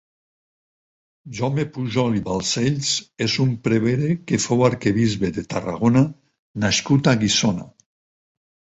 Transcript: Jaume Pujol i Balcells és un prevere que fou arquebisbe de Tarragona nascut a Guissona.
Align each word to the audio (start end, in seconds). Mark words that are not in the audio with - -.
Jaume 1.39 1.65
Pujol 1.75 2.17
i 2.21 2.21
Balcells 2.29 2.95
és 3.27 3.37
un 3.45 3.53
prevere 3.69 4.11
que 4.33 4.41
fou 4.49 4.67
arquebisbe 4.73 5.33
de 5.39 5.47
Tarragona 5.55 6.07
nascut 6.67 7.15
a 7.15 7.19
Guissona. 7.25 7.73